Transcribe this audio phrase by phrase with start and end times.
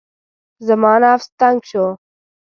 [0.67, 1.85] زما نفس تنګ شو.